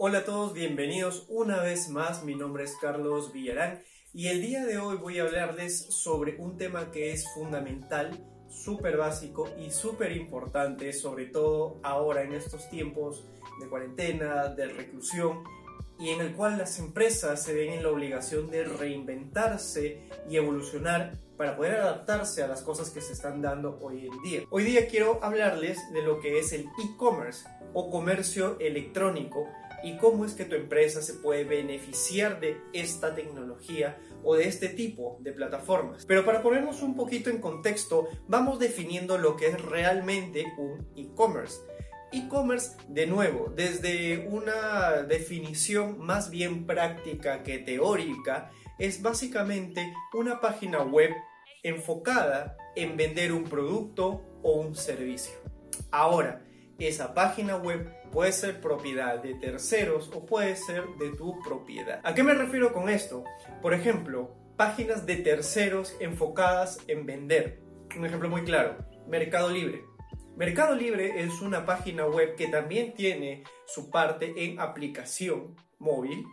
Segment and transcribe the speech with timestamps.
[0.00, 2.22] Hola a todos, bienvenidos una vez más.
[2.22, 3.82] Mi nombre es Carlos Villarán
[4.14, 8.16] y el día de hoy voy a hablarles sobre un tema que es fundamental,
[8.48, 13.26] súper básico y súper importante, sobre todo ahora en estos tiempos
[13.60, 15.42] de cuarentena, de reclusión
[15.98, 21.18] y en el cual las empresas se ven en la obligación de reinventarse y evolucionar
[21.36, 24.42] para poder adaptarse a las cosas que se están dando hoy en día.
[24.50, 29.48] Hoy día quiero hablarles de lo que es el e-commerce o comercio electrónico
[29.82, 34.68] y cómo es que tu empresa se puede beneficiar de esta tecnología o de este
[34.68, 36.04] tipo de plataformas.
[36.06, 41.60] Pero para ponernos un poquito en contexto, vamos definiendo lo que es realmente un e-commerce.
[42.10, 50.82] E-commerce, de nuevo, desde una definición más bien práctica que teórica, es básicamente una página
[50.82, 51.10] web
[51.62, 55.34] enfocada en vender un producto o un servicio.
[55.90, 56.44] Ahora,
[56.78, 62.00] esa página web puede ser propiedad de terceros o puede ser de tu propiedad.
[62.04, 63.24] ¿A qué me refiero con esto?
[63.62, 67.60] Por ejemplo, páginas de terceros enfocadas en vender.
[67.96, 69.84] Un ejemplo muy claro, Mercado Libre.
[70.36, 76.24] Mercado Libre es una página web que también tiene su parte en aplicación móvil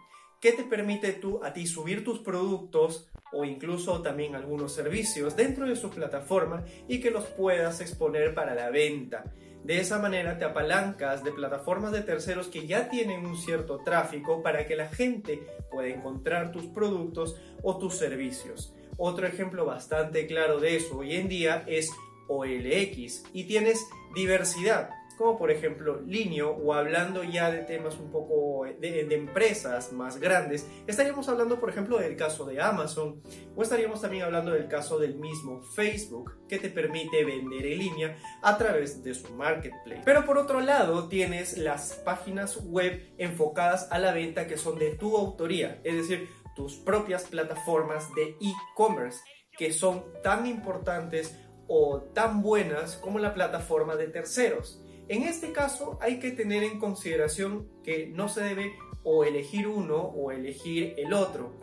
[0.45, 5.65] que te permite tú a ti subir tus productos o incluso también algunos servicios dentro
[5.65, 9.33] de su plataforma y que los puedas exponer para la venta.
[9.65, 14.43] De esa manera te apalancas de plataformas de terceros que ya tienen un cierto tráfico
[14.43, 18.75] para que la gente pueda encontrar tus productos o tus servicios.
[18.95, 21.89] Otro ejemplo bastante claro de eso hoy en día es
[22.27, 28.65] OLX y tienes diversidad como por ejemplo Linio, o hablando ya de temas un poco
[28.65, 33.21] de, empresas más grandes, estaríamos hablando por ejemplo del caso de Amazon,
[33.55, 38.17] o estaríamos también hablando del caso del mismo Facebook, que te permite vender en línea
[38.41, 40.01] a través de su marketplace.
[40.05, 44.91] Pero por otro lado, tienes las páginas web enfocadas a la venta que son de
[44.91, 49.19] tu autoría, es decir, tus propias plataformas de e-commerce,
[49.57, 54.81] que son tan importantes o tan buenas como la plataforma de terceros.
[55.07, 58.73] En este caso hay que tener en consideración que no se debe
[59.03, 61.53] o elegir uno o elegir el otro.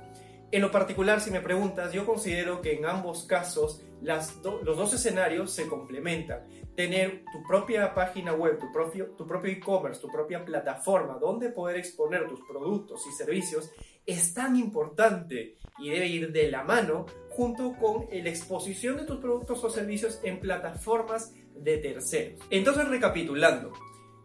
[0.52, 5.50] En lo particular, si me preguntas, yo considero que en ambos casos los dos escenarios
[5.50, 6.46] se complementan.
[6.76, 11.78] Tener tu propia página web, tu propio tu propio e-commerce, tu propia plataforma donde poder
[11.78, 13.70] exponer tus productos y servicios
[14.06, 19.18] es tan importante y debe ir de la mano junto con la exposición de tus
[19.18, 22.40] productos o servicios en plataformas de terceros.
[22.50, 23.72] Entonces, recapitulando,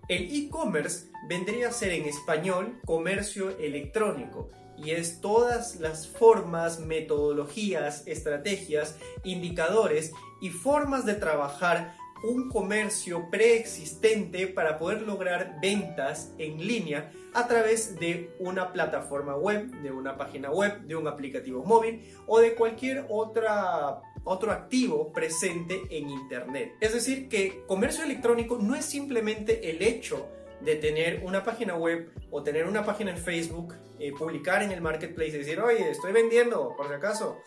[0.07, 8.07] el e-commerce vendría a ser en español comercio electrónico y es todas las formas, metodologías,
[8.07, 17.11] estrategias, indicadores y formas de trabajar un comercio preexistente para poder lograr ventas en línea
[17.33, 22.39] a través de una plataforma web, de una página web, de un aplicativo móvil o
[22.39, 26.75] de cualquier otra otro activo presente en Internet.
[26.79, 30.29] Es decir, que comercio electrónico no es simplemente el hecho
[30.61, 34.81] de tener una página web o tener una página en Facebook, eh, publicar en el
[34.81, 37.37] marketplace y decir, oye, estoy vendiendo, por si acaso.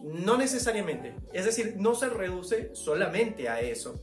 [0.00, 1.14] No necesariamente.
[1.32, 4.00] Es decir, no se reduce solamente a eso.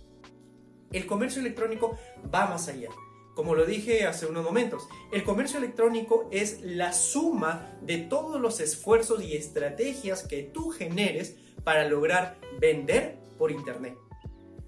[0.91, 1.97] El comercio electrónico
[2.33, 2.89] va más allá.
[3.33, 8.59] Como lo dije hace unos momentos, el comercio electrónico es la suma de todos los
[8.61, 11.35] esfuerzos y estrategias que tú generes
[11.65, 13.97] para lograr vender por Internet.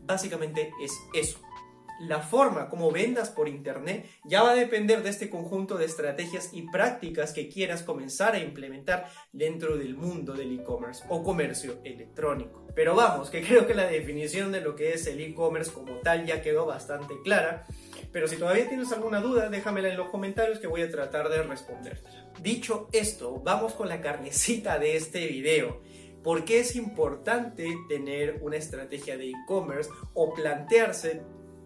[0.01, 1.39] Básicamente es eso.
[1.99, 6.51] La forma como vendas por Internet ya va a depender de este conjunto de estrategias
[6.53, 12.67] y prácticas que quieras comenzar a implementar dentro del mundo del e-commerce o comercio electrónico.
[12.75, 16.27] Pero vamos, que creo que la definición de lo que es el e-commerce como tal
[16.27, 17.65] ya quedó bastante clara.
[18.11, 21.41] Pero si todavía tienes alguna duda, déjamela en los comentarios que voy a tratar de
[21.41, 22.07] responderte.
[22.43, 25.81] Dicho esto, vamos con la carnecita de este video.
[26.27, 31.21] ¿Por qué es importante tener una estrategia de e-commerce o plantearse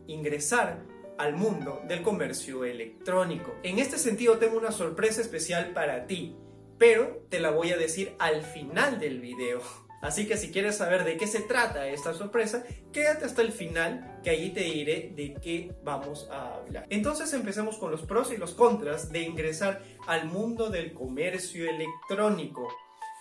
[0.05, 0.85] ingresar
[1.17, 3.55] al mundo del comercio electrónico?
[3.63, 6.35] En este sentido tengo una sorpresa especial para ti,
[6.77, 9.63] pero te la voy a decir al final del video.
[10.03, 14.19] Así que si quieres saber de qué se trata esta sorpresa, quédate hasta el final
[14.23, 16.85] que allí te diré de qué vamos a hablar.
[16.91, 22.67] Entonces empecemos con los pros y los contras de ingresar al mundo del comercio electrónico.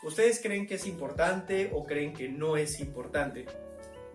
[0.03, 3.47] ¿Ustedes creen que es importante o creen que no es importante?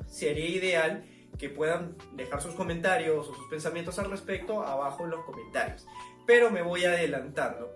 [0.07, 1.05] Sería ideal
[1.37, 5.85] que puedan dejar sus comentarios o sus pensamientos al respecto abajo en los comentarios.
[6.25, 7.75] Pero me voy adelantando.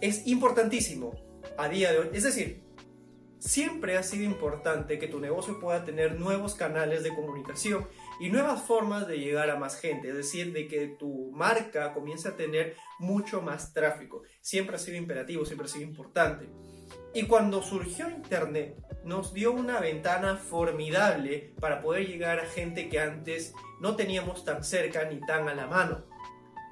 [0.00, 1.12] Es importantísimo
[1.56, 2.62] a día de hoy, es decir,
[3.38, 7.86] siempre ha sido importante que tu negocio pueda tener nuevos canales de comunicación
[8.20, 12.28] y nuevas formas de llegar a más gente, es decir, de que tu marca comience
[12.28, 14.22] a tener mucho más tráfico.
[14.40, 16.48] Siempre ha sido imperativo, siempre ha sido importante.
[17.12, 23.00] Y cuando surgió Internet, nos dio una ventana formidable para poder llegar a gente que
[23.00, 26.04] antes no teníamos tan cerca ni tan a la mano.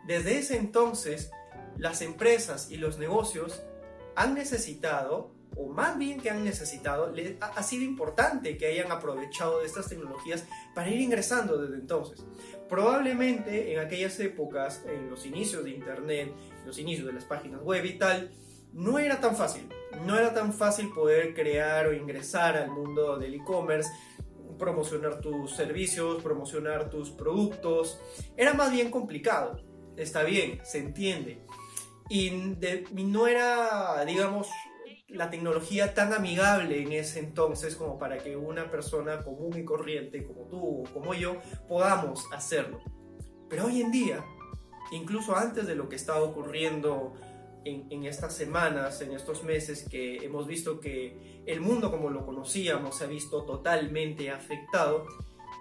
[0.06, 1.30] Desde ese entonces,
[1.76, 3.62] las empresas y los negocios
[4.14, 9.66] han necesitado, o más bien que han necesitado, ha sido importante que hayan aprovechado de
[9.66, 10.44] estas tecnologías
[10.74, 12.24] para ir ingresando desde entonces.
[12.68, 16.32] Probablemente en aquellas épocas, en los inicios de Internet,
[16.66, 18.30] los inicios de las páginas web y tal,
[18.72, 19.68] no era tan fácil.
[20.04, 23.90] No era tan fácil poder crear o ingresar al mundo del e-commerce,
[24.58, 28.00] promocionar tus servicios, promocionar tus productos.
[28.36, 29.60] Era más bien complicado.
[29.96, 31.42] Está bien, se entiende.
[32.08, 34.48] Y, no era, digamos,
[35.08, 40.26] la tecnología tan amigable en ese entonces como para que una persona común y corriente
[40.26, 42.80] como tú o como yo podamos hacerlo.
[43.48, 44.24] Pero hoy en día,
[44.92, 47.14] incluso antes de lo que estaba ocurriendo
[47.68, 52.98] en, estas semanas, en estos meses, que hemos visto que el mundo como lo conocíamos
[52.98, 55.06] se ha visto totalmente afectado,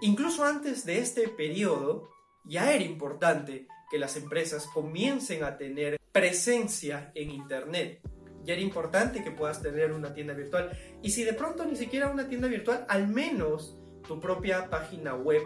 [0.00, 2.08] incluso antes de este periodo,
[2.44, 8.00] ya era importante que las empresas comiencen a tener presencia en Internet.
[8.44, 10.70] Ya era importante que puedas tener una tienda virtual.
[11.02, 15.42] Y si de pronto ni siquiera una tienda virtual, al menos tu propia página web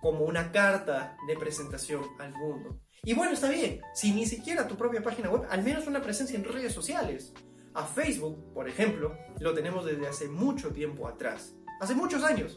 [0.00, 2.80] como una carta de presentación al mundo.
[3.04, 6.36] Y bueno, está bien, si ni siquiera tu propia página web, al menos una presencia
[6.36, 7.32] en redes sociales.
[7.74, 12.56] A Facebook, por ejemplo, lo tenemos desde hace mucho tiempo atrás, hace muchos años.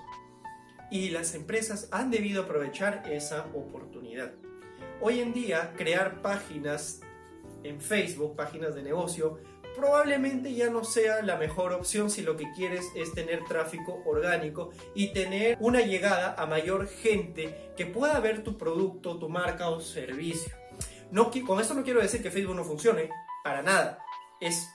[0.89, 4.33] Y las empresas han debido aprovechar esa oportunidad.
[5.01, 7.01] Hoy en día, crear páginas
[7.63, 9.39] en Facebook, páginas de negocio,
[9.79, 14.71] probablemente ya no sea la mejor opción si lo que quieres es tener tráfico orgánico
[14.93, 19.79] y tener una llegada a mayor gente que pueda ver tu producto, tu marca o
[19.79, 20.53] servicio.
[21.11, 23.09] No, con esto no quiero decir que Facebook no funcione,
[23.43, 23.99] para nada.
[24.39, 24.67] Es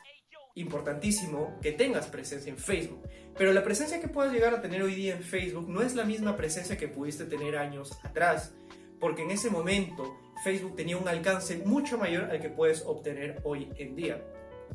[0.55, 4.95] importantísimo que tengas presencia en Facebook, pero la presencia que puedas llegar a tener hoy
[4.95, 8.55] día en Facebook no es la misma presencia que pudiste tener años atrás,
[9.01, 13.71] porque en ese momento Facebook tenía un alcance mucho mayor al que puedes obtener hoy
[13.77, 14.23] en día.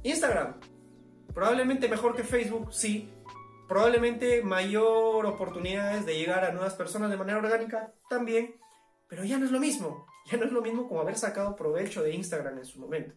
[0.03, 0.59] Instagram,
[1.33, 3.09] probablemente mejor que Facebook, sí.
[3.67, 8.55] Probablemente mayor oportunidades de llegar a nuevas personas de manera orgánica, también.
[9.07, 10.07] Pero ya no es lo mismo.
[10.25, 13.15] Ya no es lo mismo como haber sacado provecho de Instagram en su momento.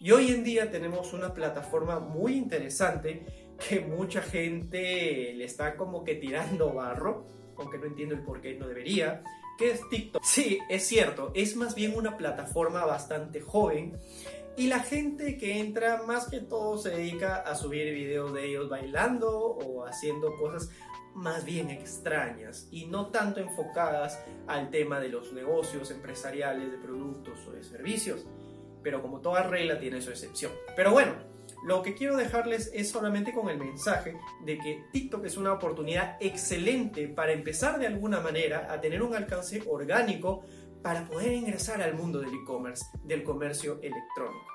[0.00, 3.26] Y hoy en día tenemos una plataforma muy interesante
[3.68, 7.26] que mucha gente le está como que tirando barro,
[7.56, 9.24] aunque no entiendo el por qué no debería,
[9.58, 10.22] que es TikTok.
[10.22, 13.98] Sí, es cierto, es más bien una plataforma bastante joven
[14.58, 18.68] y la gente que entra más que todo se dedica a subir videos de ellos
[18.68, 20.70] bailando o haciendo cosas
[21.14, 27.38] más bien extrañas y no tanto enfocadas al tema de los negocios empresariales, de productos
[27.46, 28.26] o de servicios.
[28.82, 30.50] Pero como toda regla tiene su excepción.
[30.74, 31.12] Pero bueno,
[31.64, 36.16] lo que quiero dejarles es solamente con el mensaje de que TikTok es una oportunidad
[36.18, 40.44] excelente para empezar de alguna manera a tener un alcance orgánico
[40.88, 44.46] para poder ingresar al mundo del e-commerce, del comercio electrónico.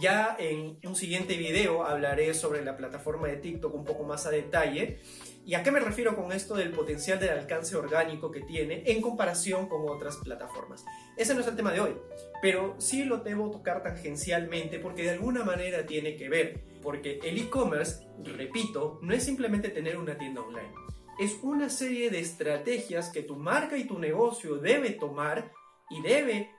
[0.00, 4.30] Ya en un siguiente video hablaré sobre la plataforma de TikTok un poco más a
[4.30, 5.00] detalle.
[5.44, 9.02] ¿Y a qué me refiero con esto del potencial del alcance orgánico que tiene en
[9.02, 10.84] comparación con otras plataformas?
[11.16, 11.96] Ese no es el tema de hoy,
[12.40, 17.38] pero sí lo debo tocar tangencialmente porque de alguna manera tiene que ver, porque el
[17.38, 20.72] e-commerce, repito, no es simplemente tener una tienda online,
[21.18, 25.50] es una serie de estrategias que tu marca y tu negocio debe tomar
[25.92, 26.50] y debe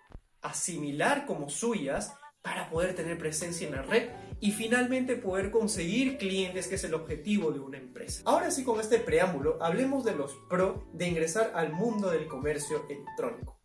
[0.42, 4.10] asimilar como suyas para poder tener presencia en la red
[4.42, 8.22] y finalmente poder conseguir clientes, que es el objetivo de una empresa.
[8.26, 12.86] Ahora sí, con este preámbulo, hablemos de los pro de ingresar al mundo del comercio
[12.90, 13.58] electrónico.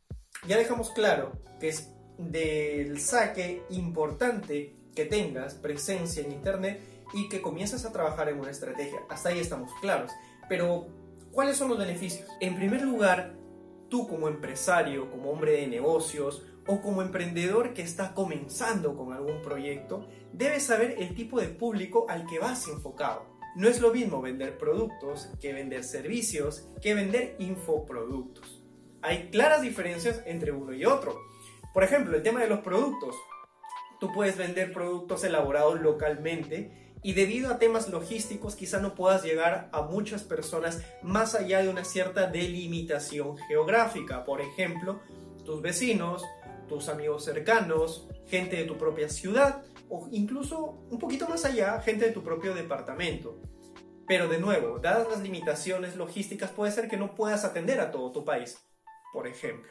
[0.47, 6.81] Ya dejamos claro que es del saque importante que tengas presencia en Internet
[7.15, 9.01] y que comienzas a trabajar en una estrategia.
[9.09, 10.13] Hasta ahí estamos claros.
[10.49, 10.87] Pero,
[11.33, 12.29] ¿cuáles son los beneficios?
[12.41, 13.35] En primer lugar,
[13.89, 19.41] tú como empresario, como hombre de negocios o como emprendedor que está comenzando con algún
[19.43, 23.27] proyecto, debes saber el tipo de público al que vas enfocado.
[23.57, 28.63] No es lo mismo vender productos que vender servicios, que vender infoproductos.
[29.01, 31.19] Hay claras diferencias entre uno y otro.
[31.73, 33.17] Por ejemplo, el tema de los productos.
[34.01, 39.69] Tú puedes vender productos elaborados localmente y debido a temas logísticos quizá no puedas llegar
[39.73, 44.25] a muchas personas más allá de una cierta delimitación geográfica.
[44.25, 45.01] Por ejemplo,
[45.45, 46.23] tus vecinos,
[46.69, 52.07] tus amigos cercanos, gente de tu propia ciudad o incluso un poquito más allá, gente
[52.07, 53.41] de tu propio departamento.
[54.07, 58.11] Pero de nuevo, dadas las limitaciones logísticas, puede ser que no puedas atender a todo
[58.11, 58.59] tu país,
[59.13, 59.71] por ejemplo.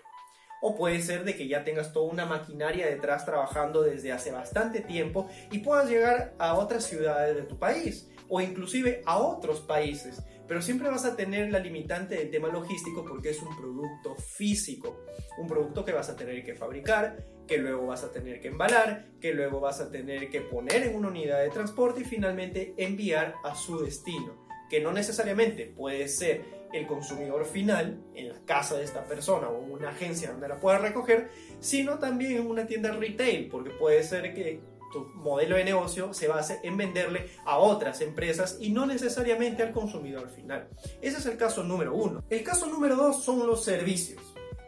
[0.61, 4.81] O puede ser de que ya tengas toda una maquinaria detrás trabajando desde hace bastante
[4.81, 10.21] tiempo y puedas llegar a otras ciudades de tu país o inclusive a otros países.
[10.47, 15.03] Pero siempre vas a tener la limitante del tema logístico porque es un producto físico,
[15.37, 19.07] un producto que vas a tener que fabricar, que luego vas a tener que embalar,
[19.19, 23.35] que luego vas a tener que poner en una unidad de transporte y finalmente enviar
[23.43, 28.83] a su destino, que no necesariamente puede ser el consumidor final en la casa de
[28.83, 33.47] esta persona o una agencia donde la pueda recoger, sino también en una tienda retail,
[33.49, 38.57] porque puede ser que tu modelo de negocio se base en venderle a otras empresas
[38.59, 40.69] y no necesariamente al consumidor final.
[41.01, 42.23] Ese es el caso número uno.
[42.29, 44.21] El caso número dos son los servicios.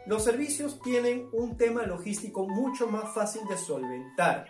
[0.06, 4.46] Los servicios tienen un tema logístico mucho más fácil de solventar.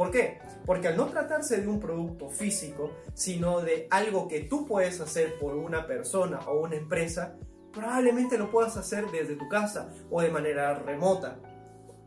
[0.00, 0.38] ¿Por qué?
[0.64, 5.38] Porque al no tratarse de un producto físico, sino de algo que tú puedes hacer
[5.38, 7.36] por una persona o una empresa,
[7.72, 11.38] probablemente lo puedas hacer desde tu casa o de manera remota.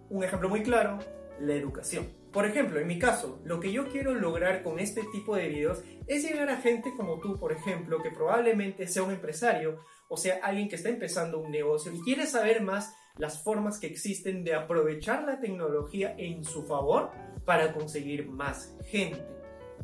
[0.09, 0.97] Un ejemplo muy claro,
[1.39, 2.07] la educación.
[2.31, 5.83] Por ejemplo, en mi caso, lo que yo quiero lograr con este tipo de videos
[6.07, 10.39] es llegar a gente como tú, por ejemplo, que probablemente sea un empresario o sea
[10.43, 14.55] alguien que está empezando un negocio y quiere saber más las formas que existen de
[14.55, 17.11] aprovechar la tecnología en su favor
[17.45, 19.23] para conseguir más gente.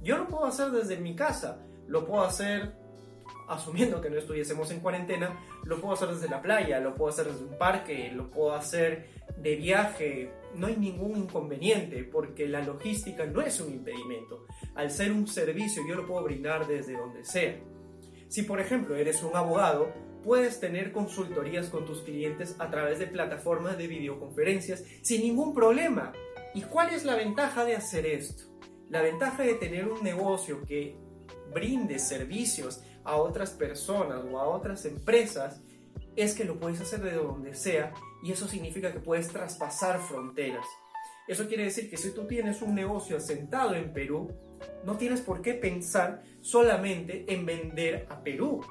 [0.01, 2.73] Yo lo puedo hacer desde mi casa, lo puedo hacer
[3.47, 7.27] asumiendo que no estuviésemos en cuarentena, lo puedo hacer desde la playa, lo puedo hacer
[7.27, 13.25] desde un parque, lo puedo hacer de viaje, no hay ningún inconveniente porque la logística
[13.25, 14.45] no es un impedimento.
[14.75, 17.59] Al ser un servicio yo lo puedo brindar desde donde sea.
[18.27, 19.91] Si por ejemplo eres un abogado,
[20.23, 26.11] puedes tener consultorías con tus clientes a través de plataformas de videoconferencias sin ningún problema.
[26.53, 28.43] ¿Y cuál es la ventaja de hacer esto?
[28.89, 30.95] La ventaja de tener un negocio que
[31.53, 35.61] brinde servicios a otras personas o a otras empresas
[36.15, 40.65] es que lo puedes hacer de donde sea y eso significa que puedes traspasar fronteras.
[41.27, 44.33] Eso quiere decir que si tú tienes un negocio asentado en Perú,
[44.83, 48.61] no tienes por qué pensar solamente en vender a Perú.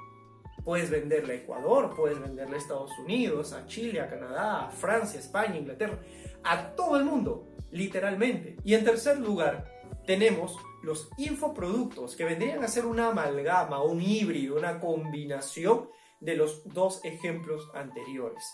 [0.68, 5.18] Puedes venderle a Ecuador, puedes venderle a Estados Unidos, a Chile, a Canadá, a Francia,
[5.18, 5.98] España, Inglaterra,
[6.44, 8.58] a todo el mundo, literalmente.
[8.64, 9.66] Y en tercer lugar,
[10.04, 15.88] tenemos los infoproductos, que vendrían a ser una amalgama, un híbrido, una combinación
[16.20, 18.44] de los dos ejemplos anteriores.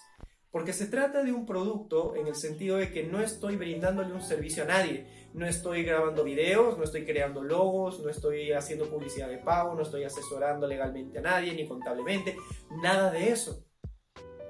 [0.52, 4.22] Porque se trata de un producto en el sentido de que no estoy brindándole un
[4.22, 5.23] servicio a nadie.
[5.34, 9.82] No estoy grabando videos, no estoy creando logos, no estoy haciendo publicidad de pago, no
[9.82, 12.36] estoy asesorando legalmente a nadie ni contablemente.
[12.80, 13.64] Nada de eso.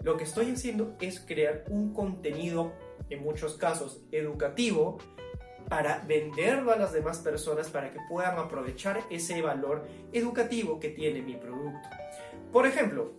[0.03, 2.75] Lo que estoy haciendo es crear un contenido,
[3.09, 4.99] en muchos casos educativo,
[5.71, 11.23] para venderlo a las demás personas para que puedan aprovechar ese valor educativo que tiene
[11.23, 11.88] mi producto.
[12.53, 13.14] Por ejemplo,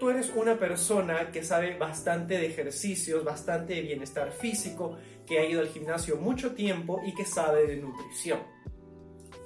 [0.00, 5.44] tú eres una persona que sabe bastante de ejercicios, bastante de bienestar físico, que ha
[5.44, 8.40] ido al gimnasio mucho tiempo y que sabe de nutrición.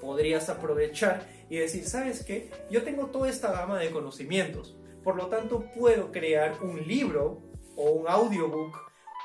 [0.00, 2.50] Podrías aprovechar y decir, ¿sabes qué?
[2.70, 7.42] Yo tengo toda esta gama de conocimientos, por lo tanto puedo crear un libro
[7.76, 8.76] o un audiobook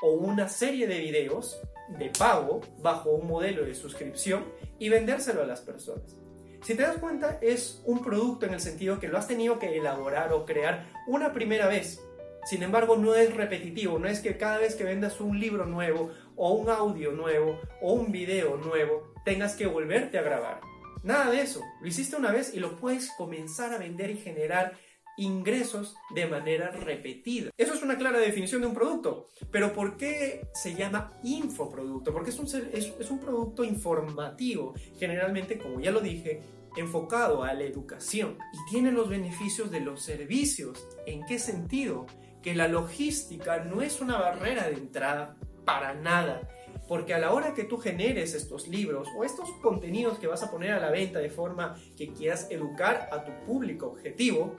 [0.02, 1.62] o una serie de videos
[1.98, 4.44] de pago bajo un modelo de suscripción
[4.78, 6.16] y vendérselo a las personas.
[6.62, 9.78] Si te das cuenta, es un producto en el sentido que lo has tenido que
[9.78, 12.00] elaborar o crear una primera vez.
[12.44, 16.10] Sin embargo, no es repetitivo, no es que cada vez que vendas un libro nuevo
[16.36, 20.60] o un audio nuevo o un video nuevo, tengas que volverte a grabar.
[21.02, 24.74] Nada de eso, lo hiciste una vez y lo puedes comenzar a vender y generar
[25.16, 27.50] ingresos de manera repetida.
[27.56, 29.28] Eso es una clara definición de un producto.
[29.50, 32.12] Pero ¿por qué se llama infoproducto?
[32.12, 36.42] Porque es un, es, es un producto informativo, generalmente, como ya lo dije,
[36.76, 40.86] enfocado a la educación y tiene los beneficios de los servicios.
[41.06, 42.06] ¿En qué sentido?
[42.42, 46.48] Que la logística no es una barrera de entrada para nada.
[46.88, 50.50] Porque a la hora que tú generes estos libros o estos contenidos que vas a
[50.50, 54.56] poner a la venta de forma que quieras educar a tu público objetivo,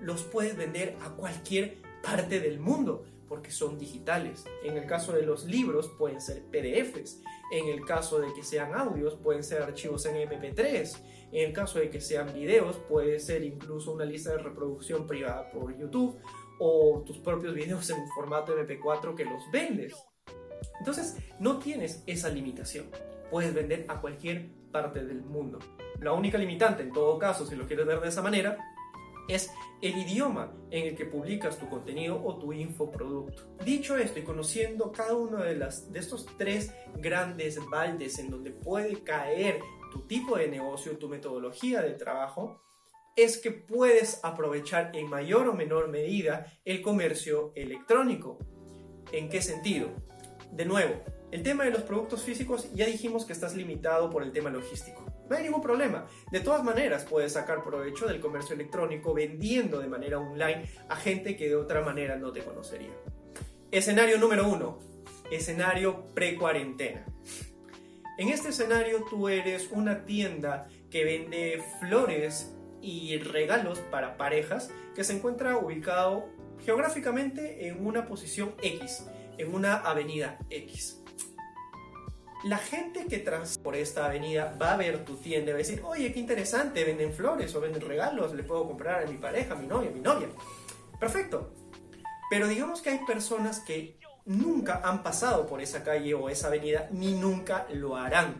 [0.00, 4.44] los puedes vender a cualquier parte del mundo porque son digitales.
[4.62, 7.22] En el caso de los libros pueden ser PDFs.
[7.52, 10.98] En el caso de que sean audios pueden ser archivos en MP3.
[11.32, 15.50] En el caso de que sean videos puede ser incluso una lista de reproducción privada
[15.50, 16.18] por YouTube
[16.58, 19.94] o tus propios videos en formato MP4 que los vendes.
[20.78, 22.86] Entonces no tienes esa limitación.
[23.30, 25.58] Puedes vender a cualquier parte del mundo.
[26.00, 28.58] La única limitante en todo caso, si lo quieres ver de esa manera,
[29.28, 29.50] es
[29.82, 33.56] el idioma en el que publicas tu contenido o tu infoproducto.
[33.64, 38.50] Dicho esto y conociendo cada uno de, las, de estos tres grandes baldes en donde
[38.50, 39.60] puede caer
[39.92, 42.62] tu tipo de negocio, tu metodología de trabajo,
[43.16, 48.38] es que puedes aprovechar en mayor o menor medida el comercio electrónico.
[49.12, 49.88] ¿En qué sentido?
[50.52, 54.32] De nuevo, el tema de los productos físicos ya dijimos que estás limitado por el
[54.32, 55.04] tema logístico.
[55.28, 56.06] No hay ningún problema.
[56.30, 61.36] De todas maneras, puedes sacar provecho del comercio electrónico vendiendo de manera online a gente
[61.36, 62.94] que de otra manera no te conocería.
[63.70, 64.78] Escenario número uno.
[65.30, 67.04] Escenario pre-cuarentena.
[68.18, 75.04] En este escenario tú eres una tienda que vende flores y regalos para parejas que
[75.04, 76.28] se encuentra ubicado
[76.64, 79.06] geográficamente en una posición X,
[79.36, 81.02] en una avenida X.
[82.46, 85.58] La gente que trans por esta avenida va a ver tu tienda y va a
[85.58, 89.54] decir, oye, qué interesante, venden flores o venden regalos, le puedo comprar a mi pareja,
[89.54, 90.28] a mi novia, a mi novia.
[91.00, 91.52] Perfecto.
[92.30, 96.88] Pero digamos que hay personas que nunca han pasado por esa calle o esa avenida
[96.92, 98.36] ni nunca lo harán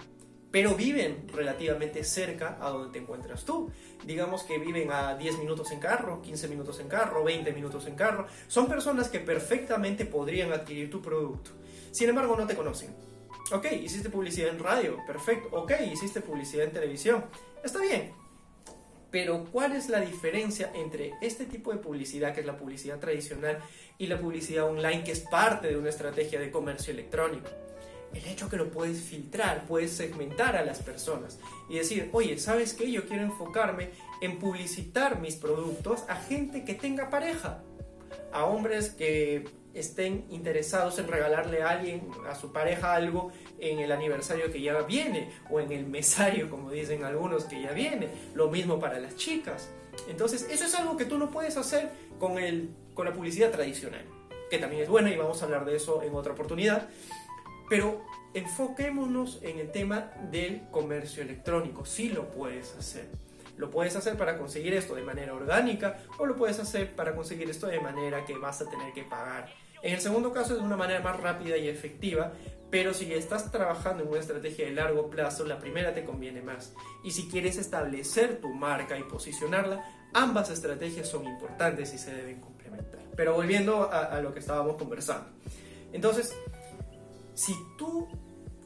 [0.52, 3.70] pero viven relativamente cerca a donde te encuentras tú.
[4.06, 7.94] Digamos que viven a 10 minutos en carro, 15 minutos en carro, 20 minutos en
[7.94, 8.26] carro.
[8.46, 11.50] Son personas que perfectamente podrían adquirir tu producto.
[11.92, 12.94] Sin embargo, no te conocen.
[13.52, 15.48] Ok, hiciste publicidad en radio, perfecto.
[15.52, 17.24] Ok, hiciste publicidad en televisión,
[17.62, 18.12] está bien.
[19.10, 23.58] Pero ¿cuál es la diferencia entre este tipo de publicidad, que es la publicidad tradicional,
[23.98, 27.48] y la publicidad online, que es parte de una estrategia de comercio electrónico?
[28.16, 31.38] el hecho que lo puedes filtrar, puedes segmentar a las personas
[31.68, 32.90] y decir, oye, ¿sabes qué?
[32.90, 37.62] Yo quiero enfocarme en publicitar mis productos a gente que tenga pareja,
[38.32, 39.44] a hombres que
[39.76, 44.80] estén interesados en regalarle a alguien, a su pareja algo en el aniversario que ya
[44.82, 48.08] viene o en el mesario, como dicen algunos, que ya viene.
[48.34, 49.68] Lo mismo para las chicas.
[50.08, 54.04] Entonces, eso es algo que tú no puedes hacer con, el, con la publicidad tradicional,
[54.50, 56.88] que también es buena y vamos a hablar de eso en otra oportunidad.
[57.68, 58.02] Pero
[58.32, 61.84] enfoquémonos en el tema del comercio electrónico.
[61.84, 63.25] Sí lo puedes hacer.
[63.56, 67.48] Lo puedes hacer para conseguir esto de manera orgánica o lo puedes hacer para conseguir
[67.48, 69.52] esto de manera que vas a tener que pagar.
[69.82, 72.32] En el segundo caso es de una manera más rápida y efectiva,
[72.70, 76.74] pero si estás trabajando en una estrategia de largo plazo, la primera te conviene más.
[77.04, 82.40] Y si quieres establecer tu marca y posicionarla, ambas estrategias son importantes y se deben
[82.40, 83.00] complementar.
[83.16, 85.28] Pero volviendo a, a lo que estábamos conversando.
[85.92, 86.36] Entonces,
[87.34, 88.08] si tú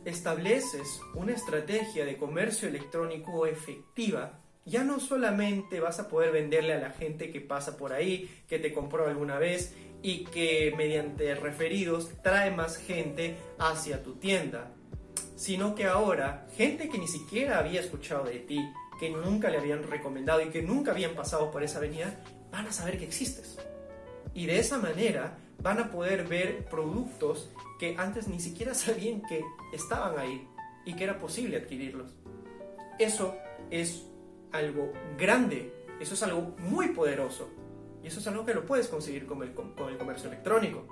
[0.05, 6.81] estableces una estrategia de comercio electrónico efectiva, ya no solamente vas a poder venderle a
[6.81, 12.11] la gente que pasa por ahí, que te compró alguna vez y que mediante referidos
[12.23, 14.73] trae más gente hacia tu tienda,
[15.37, 18.61] sino que ahora gente que ni siquiera había escuchado de ti,
[18.99, 22.14] que nunca le habían recomendado y que nunca habían pasado por esa avenida,
[22.51, 23.59] van a saber que existes.
[24.35, 29.42] Y de esa manera van a poder ver productos que antes ni siquiera sabían que
[29.73, 30.46] estaban ahí
[30.85, 32.14] y que era posible adquirirlos.
[32.99, 33.35] Eso
[33.70, 34.10] es
[34.53, 37.51] algo grande, eso es algo muy poderoso
[38.03, 40.87] y eso es algo que lo puedes conseguir con el, con el comercio electrónico.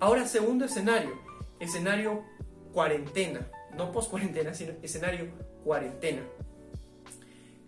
[0.00, 1.12] Ahora, segundo escenario,
[1.58, 2.24] escenario
[2.72, 5.28] cuarentena, no post cuarentena, sino escenario
[5.64, 6.22] cuarentena.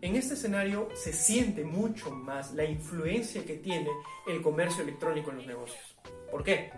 [0.02, 3.88] En este escenario se siente mucho más la influencia que tiene
[4.28, 5.96] el comercio electrónico en los negocios.
[6.30, 6.70] ¿Por qué?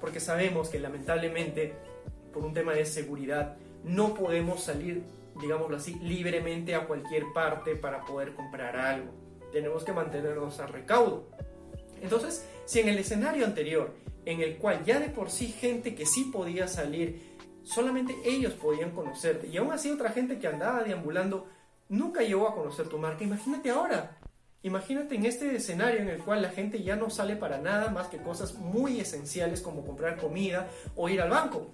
[0.00, 1.74] Porque sabemos que lamentablemente,
[2.32, 5.02] por un tema de seguridad, no podemos salir,
[5.40, 9.12] digámoslo así, libremente a cualquier parte para poder comprar algo.
[9.52, 11.28] Tenemos que mantenernos a recaudo.
[12.02, 13.94] Entonces, si en el escenario anterior,
[14.24, 18.90] en el cual ya de por sí gente que sí podía salir, solamente ellos podían
[18.90, 21.48] conocerte, y aún así otra gente que andaba deambulando
[21.88, 24.18] nunca llegó a conocer tu marca, imagínate ahora,
[24.64, 28.08] Imagínate en este escenario en el cual la gente ya no sale para nada más
[28.08, 31.70] que cosas muy esenciales como comprar comida o ir al banco.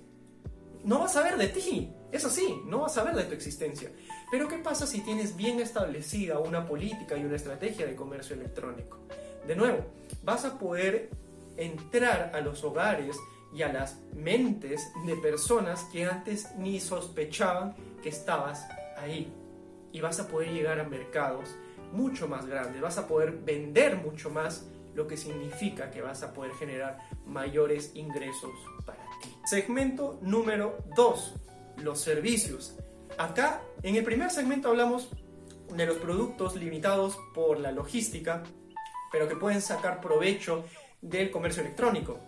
[0.85, 3.91] No vas a ver de ti, es así, no vas a ver de tu existencia.
[4.31, 8.99] Pero ¿qué pasa si tienes bien establecida una política y una estrategia de comercio electrónico?
[9.47, 9.85] De nuevo,
[10.23, 11.11] vas a poder
[11.57, 13.17] entrar a los hogares
[13.53, 18.67] y a las mentes de personas que antes ni sospechaban que estabas
[18.97, 19.33] ahí.
[19.93, 21.49] Y vas a poder llegar a mercados
[21.93, 26.33] mucho más grande, vas a poder vender mucho más, lo que significa que vas a
[26.33, 28.53] poder generar mayores ingresos.
[29.45, 31.35] Segmento número 2,
[31.79, 32.77] los servicios.
[33.19, 35.11] Acá, en el primer segmento hablamos
[35.75, 38.43] de los productos limitados por la logística,
[39.13, 40.65] pero que pueden sacar provecho
[41.01, 42.19] del comercio electrónico.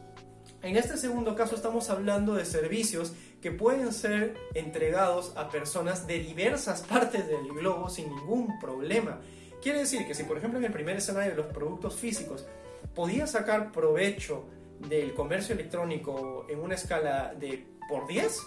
[0.63, 6.21] En este segundo caso estamos hablando de servicios que pueden ser entregados a personas de
[6.21, 9.21] diversas partes del globo sin ningún problema.
[9.61, 12.47] Quiere decir que si, por ejemplo, en el primer escenario de los productos físicos
[12.95, 14.45] podías sacar provecho
[14.89, 18.41] del comercio electrónico en una escala de por 10,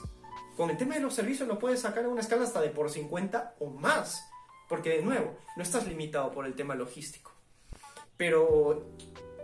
[0.56, 2.90] con el tema de los servicios lo puedes sacar en una escala hasta de por
[2.90, 4.30] 50 o más.
[4.70, 7.32] Porque de nuevo, no estás limitado por el tema logístico.
[8.18, 8.86] Pero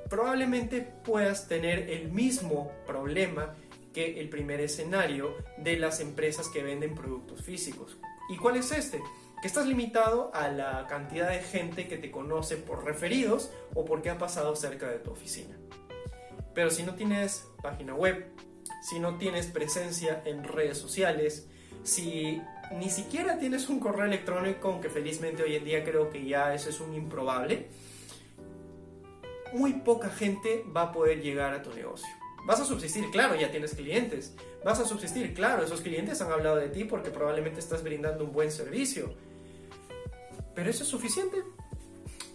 [0.10, 3.56] probablemente puedas tener el mismo problema
[3.93, 7.97] que el primer escenario de las empresas que venden productos físicos.
[8.30, 9.01] ¿Y cuál es este?
[9.41, 14.10] Que estás limitado a la cantidad de gente que te conoce por referidos o porque
[14.10, 15.61] ha pasado cerca de tu oficina.
[16.54, 18.26] Pero si no tienes página web,
[18.82, 21.48] si no tienes presencia en redes sociales,
[21.84, 26.54] si ni siquiera tienes un correo electrónico, aunque felizmente hoy en día creo que ya
[26.54, 27.68] eso es un improbable,
[29.54, 32.08] muy poca gente va a poder llegar a tu negocio.
[32.46, 34.34] Vas a subsistir, claro, ya tienes clientes.
[34.64, 38.32] Vas a subsistir, claro, esos clientes han hablado de ti porque probablemente estás brindando un
[38.32, 39.14] buen servicio.
[40.56, 41.44] Pero eso es suficiente.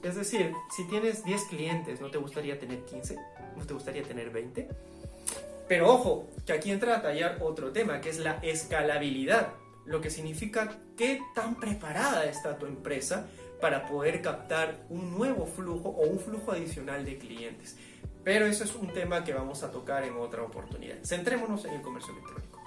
[0.06, 3.16] Es decir, si tienes 10 clientes, ¿no te gustaría tener 15?
[3.56, 4.68] ¿No te gustaría tener 20?
[5.66, 10.10] Pero ojo, que aquí entra a tallar otro tema, que es la escalabilidad, lo que
[10.10, 13.26] significa qué tan preparada está tu empresa
[13.60, 17.76] para poder captar un nuevo flujo o un flujo adicional de clientes.
[18.22, 21.02] Pero eso es un tema que vamos a tocar en otra oportunidad.
[21.04, 22.60] Centrémonos en el comercio electrónico.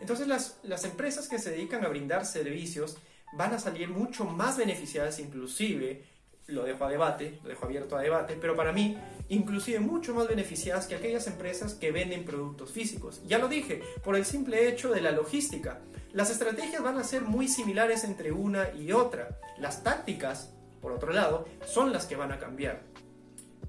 [0.00, 2.96] Entonces las, las empresas que se dedican a brindar servicios
[3.32, 6.04] van a salir mucho más beneficiadas inclusive
[6.48, 8.96] lo dejo a debate, lo dejo abierto a debate, pero para mí,
[9.28, 13.22] inclusive mucho más beneficiadas que aquellas empresas que venden productos físicos.
[13.26, 15.80] Ya lo dije, por el simple hecho de la logística.
[16.12, 19.38] Las estrategias van a ser muy similares entre una y otra.
[19.58, 22.82] Las tácticas, por otro lado, son las que van a cambiar.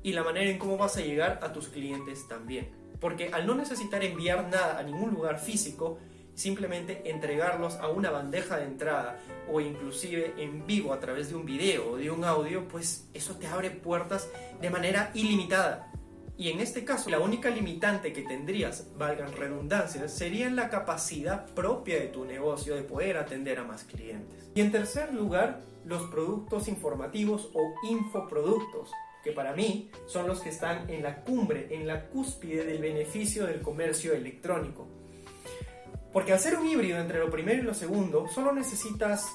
[0.04, 2.70] Y la manera en cómo vas a llegar a tus clientes también.
[3.02, 5.98] Porque al no necesitar enviar nada a ningún lugar físico,
[6.38, 9.20] simplemente entregarlos a una bandeja de entrada
[9.52, 13.36] o inclusive en vivo a través de un video o de un audio, pues eso
[13.36, 14.30] te abre puertas
[14.62, 15.92] de manera ilimitada.
[16.38, 22.00] Y en este caso, la única limitante que tendrías, valgan redundancias, sería la capacidad propia
[22.00, 24.52] de tu negocio de poder atender a más clientes.
[24.54, 28.92] Y en tercer lugar, los productos informativos o infoproductos,
[29.24, 33.48] que para mí son los que están en la cumbre, en la cúspide del beneficio
[33.48, 34.97] del comercio electrónico.
[36.18, 39.32] Porque ser un híbrido entre lo primero y lo segundo, solo necesitas,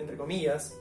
[0.00, 0.76] entre comillas,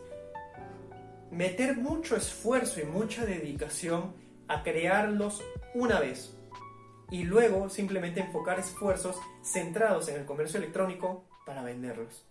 [1.29, 4.15] meter mucho esfuerzo y mucha dedicación
[4.47, 5.43] a crearlos
[5.75, 6.36] una vez
[7.12, 12.25] y luego simplemente enfocar esfuerzos centrados en el comercio electrónico para venderlos.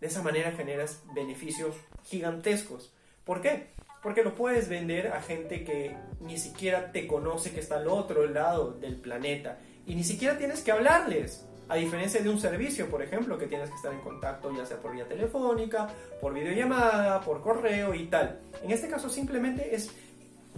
[0.00, 2.92] De esa manera generas beneficios gigantescos.
[3.24, 3.68] ¿Por qué?
[4.02, 8.26] Porque lo puedes vender a gente que ni siquiera te conoce, que está al otro
[8.26, 11.46] lado del planeta y ni siquiera tienes que hablarles.
[11.68, 14.78] A diferencia de un servicio, por ejemplo, que tienes que estar en contacto ya sea
[14.78, 15.88] por vía telefónica,
[16.20, 18.40] por videollamada, por correo y tal.
[18.62, 19.90] En este caso simplemente es,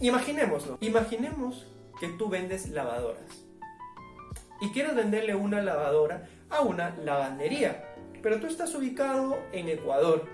[0.00, 1.66] imaginémoslo, imaginemos
[1.98, 3.44] que tú vendes lavadoras
[4.60, 10.26] y quieres venderle una lavadora a una lavandería, pero tú estás ubicado en Ecuador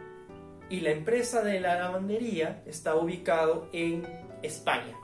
[0.69, 4.03] y la empresa de la lavandería está ubicado en
[4.43, 4.97] España.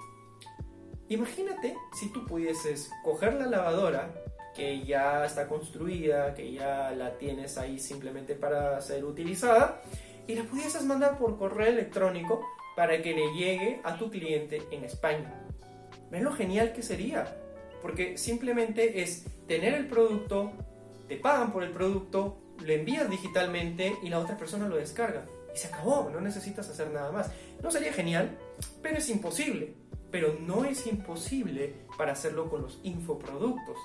[1.09, 4.15] Imagínate si tú pudieses coger la lavadora
[4.61, 9.81] que ya está construida, que ya la tienes ahí simplemente para ser utilizada,
[10.27, 12.47] y la pudieses mandar por correo electrónico
[12.77, 15.33] para que le llegue a tu cliente en España.
[16.11, 17.39] ¿Ven lo genial que sería?
[17.81, 20.53] Porque simplemente es tener el producto,
[21.09, 25.25] te pagan por el producto, lo envías digitalmente y la otra persona lo descarga.
[25.55, 27.31] Y se acabó, no necesitas hacer nada más.
[27.63, 28.37] No sería genial,
[28.83, 29.73] pero es imposible.
[30.11, 33.79] Pero no es imposible para hacerlo con los infoproductos.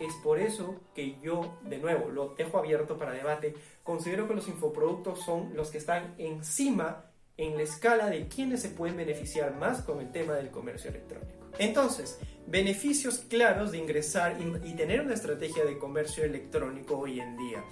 [0.00, 3.54] Es por eso que yo, de nuevo, lo dejo abierto para debate.
[3.84, 7.04] Considero que los infoproductos son los que están encima
[7.36, 11.46] en la escala de quienes se pueden beneficiar más con el tema del comercio electrónico.
[11.58, 17.62] Entonces, beneficios claros de ingresar y, tener una estrategia de comercio electrónico hoy en día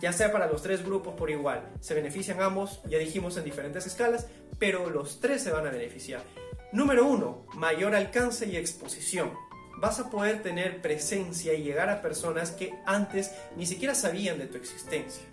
[0.00, 1.74] ya sea para los tres grupos por igual.
[1.80, 6.22] Se benefician ambos, ya dijimos en diferentes escalas, pero los tres se van a beneficiar.
[6.72, 9.30] Número uno, mayor alcance y exposición
[9.80, 14.46] vas a poder tener presencia y llegar a personas que antes ni siquiera sabían de
[14.46, 15.24] tu existencia.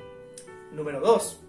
[0.72, 1.42] Número 2.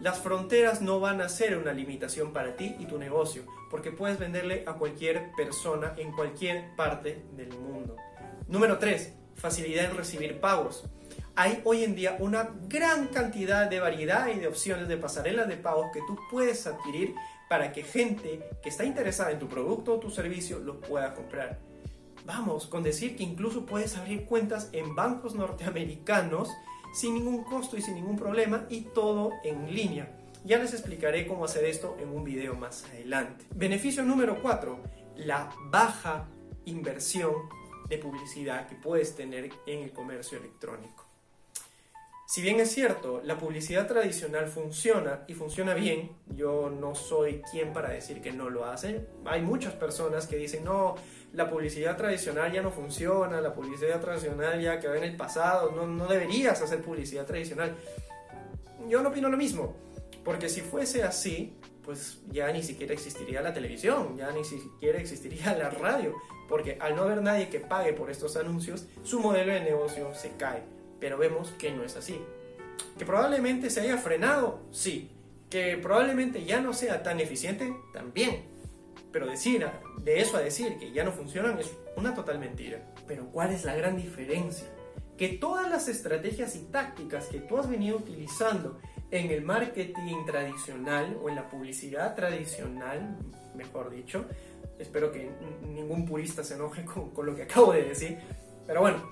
[0.00, 4.18] Las fronteras no van a ser una limitación para ti y tu negocio, porque puedes
[4.18, 7.96] venderle a cualquier persona en cualquier parte del mundo.
[8.46, 9.12] Número 3.
[9.34, 10.84] Facilidad en recibir pagos.
[11.34, 15.56] Hay hoy en día una gran cantidad de variedad y de opciones de pasarelas de
[15.56, 17.14] pagos que tú puedes adquirir
[17.48, 21.58] para que gente que está interesada en tu producto o tu servicio lo pueda comprar.
[22.26, 26.50] Vamos, con decir que incluso puedes abrir cuentas en bancos norteamericanos
[26.92, 30.10] sin ningún costo y sin ningún problema y todo en línea.
[30.44, 33.44] Ya les explicaré cómo hacer esto en un video más adelante.
[33.54, 34.76] Beneficio número 4,
[35.18, 36.26] la baja
[36.64, 37.32] inversión
[37.88, 41.06] de publicidad que puedes tener en el comercio electrónico.
[42.28, 47.72] Si bien es cierto, la publicidad tradicional funciona y funciona bien, yo no soy quien
[47.72, 49.06] para decir que no lo hace.
[49.26, 50.96] Hay muchas personas que dicen, no,
[51.36, 55.86] la publicidad tradicional ya no funciona, la publicidad tradicional ya quedó en el pasado, no,
[55.86, 57.76] no deberías hacer publicidad tradicional.
[58.88, 59.76] Yo no opino lo mismo,
[60.24, 65.56] porque si fuese así, pues ya ni siquiera existiría la televisión, ya ni siquiera existiría
[65.56, 66.14] la radio,
[66.48, 70.32] porque al no haber nadie que pague por estos anuncios, su modelo de negocio se
[70.32, 72.20] cae pero vemos que no es así.
[72.98, 75.10] Que probablemente se haya frenado, sí.
[75.50, 78.44] Que probablemente ya no sea tan eficiente, también.
[79.16, 79.66] Pero decir,
[80.04, 82.82] de eso a decir que ya no funcionan es una total mentira.
[83.06, 84.66] Pero ¿cuál es la gran diferencia?
[85.16, 88.78] Que todas las estrategias y tácticas que tú has venido utilizando
[89.10, 93.16] en el marketing tradicional o en la publicidad tradicional,
[93.54, 94.26] mejor dicho,
[94.78, 95.30] espero que
[95.62, 98.18] ningún purista se enoje con, con lo que acabo de decir,
[98.66, 99.02] pero bueno,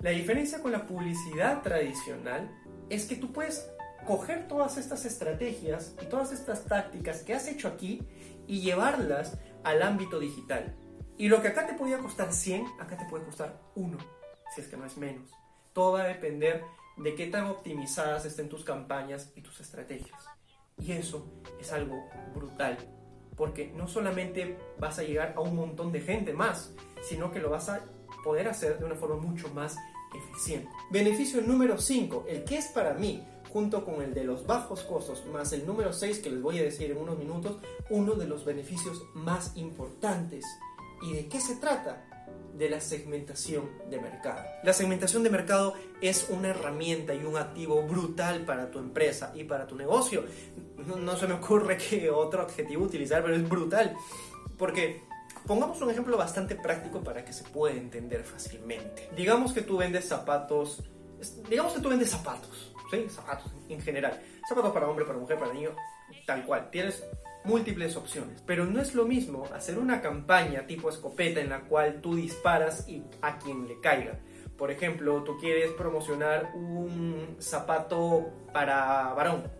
[0.00, 2.50] la diferencia con la publicidad tradicional
[2.88, 3.68] es que tú puedes
[4.06, 8.00] coger todas estas estrategias y todas estas tácticas que has hecho aquí
[8.46, 10.74] y llevarlas al ámbito digital.
[11.18, 13.98] Y lo que acá te podía costar 100, acá te puede costar 1,
[14.54, 15.30] si es que no es menos.
[15.72, 16.64] Todo va a depender
[16.96, 20.26] de qué tan optimizadas estén tus campañas y tus estrategias.
[20.78, 21.26] Y eso
[21.60, 22.76] es algo brutal,
[23.36, 27.50] porque no solamente vas a llegar a un montón de gente más, sino que lo
[27.50, 27.84] vas a
[28.24, 29.76] poder hacer de una forma mucho más
[30.14, 30.68] eficiente.
[30.90, 35.24] Beneficio número 5, el que es para mí, junto con el de los bajos costos,
[35.26, 37.58] más el número 6 que les voy a decir en unos minutos,
[37.90, 40.44] uno de los beneficios más importantes.
[41.02, 42.08] ¿Y de qué se trata?
[42.52, 44.44] de la segmentación de mercado.
[44.62, 49.44] La segmentación de mercado es una herramienta y un activo brutal para tu empresa y
[49.44, 50.24] para tu negocio.
[50.76, 53.96] No, se me ocurre qué otro adjetivo utilizar, pero es brutal.
[54.58, 55.02] Porque
[55.46, 59.10] Pongamos un ejemplo bastante práctico para que se pueda entender fácilmente.
[59.16, 60.84] Digamos que tú vendes zapatos,
[61.50, 62.71] digamos que tú vendes zapatos,
[63.08, 64.20] Zapatos en general.
[64.48, 65.70] Zapatos para hombre, para mujer, para niño,
[66.26, 66.70] tal cual.
[66.70, 67.02] Tienes
[67.44, 68.42] múltiples opciones.
[68.46, 72.88] Pero no es lo mismo hacer una campaña tipo escopeta en la cual tú disparas
[72.88, 74.18] y a quien le caiga.
[74.56, 79.50] Por ejemplo, tú quieres promocionar un zapato para varón.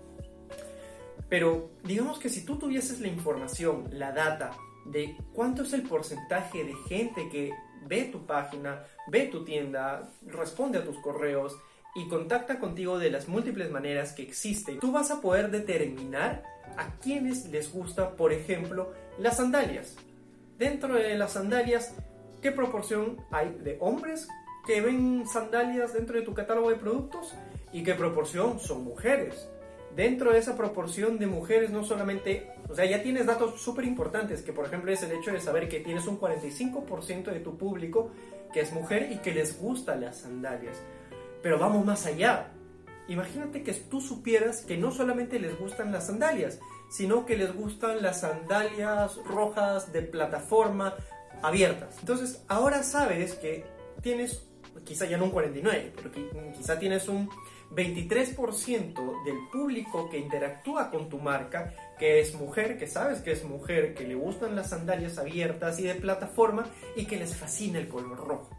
[1.28, 4.50] Pero digamos que si tú tuvieses la información, la data,
[4.84, 7.52] de cuánto es el porcentaje de gente que
[7.86, 11.56] ve tu página, ve tu tienda, responde a tus correos
[11.94, 14.80] y contacta contigo de las múltiples maneras que existen.
[14.80, 16.42] Tú vas a poder determinar
[16.76, 19.96] a quienes les gusta, por ejemplo, las sandalias.
[20.58, 21.94] Dentro de las sandalias,
[22.40, 24.28] ¿qué proporción hay de hombres
[24.66, 27.34] que ven sandalias dentro de tu catálogo de productos?
[27.72, 29.48] ¿Y qué proporción son mujeres?
[29.94, 34.40] Dentro de esa proporción de mujeres no solamente o sea, ya tienes datos súper importantes,
[34.40, 38.10] que por ejemplo es el hecho de saber que tienes un 45% de tu público
[38.50, 40.80] que es mujer y que les gustan las sandalias.
[41.42, 42.52] Pero vamos más allá.
[43.08, 48.02] Imagínate que tú supieras que no solamente les gustan las sandalias, sino que les gustan
[48.02, 50.94] las sandalias rojas de plataforma
[51.42, 51.96] abiertas.
[52.00, 53.64] Entonces, ahora sabes que
[54.02, 54.46] tienes,
[54.84, 56.10] quizá ya no un 49, pero
[56.56, 57.28] quizá tienes un
[57.74, 63.44] 23% del público que interactúa con tu marca, que es mujer, que sabes que es
[63.44, 67.88] mujer, que le gustan las sandalias abiertas y de plataforma y que les fascina el
[67.88, 68.50] color rojo.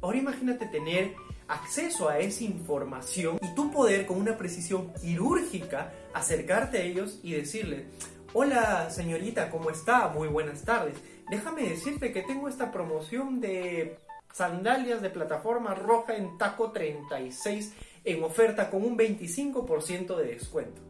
[0.00, 1.14] Ahora imagínate tener
[1.50, 7.32] acceso a esa información y tu poder con una precisión quirúrgica acercarte a ellos y
[7.32, 7.86] decirle,
[8.32, 10.08] hola señorita, ¿cómo está?
[10.08, 10.96] Muy buenas tardes.
[11.28, 13.98] Déjame decirte que tengo esta promoción de
[14.32, 20.80] sandalias de plataforma roja en taco 36 en oferta con un 25% de descuento.